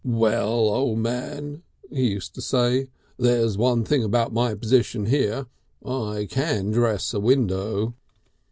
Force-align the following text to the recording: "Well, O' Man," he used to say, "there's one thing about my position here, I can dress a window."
"Well, 0.03 0.67
O' 0.69 0.95
Man," 0.95 1.61
he 1.91 2.09
used 2.13 2.33
to 2.33 2.41
say, 2.41 2.87
"there's 3.17 3.55
one 3.55 3.83
thing 3.85 4.03
about 4.03 4.33
my 4.33 4.55
position 4.55 5.05
here, 5.05 5.45
I 5.85 6.25
can 6.27 6.71
dress 6.71 7.13
a 7.13 7.19
window." 7.19 7.93